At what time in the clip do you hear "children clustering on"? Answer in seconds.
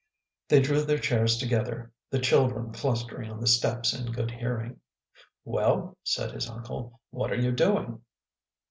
2.17-3.39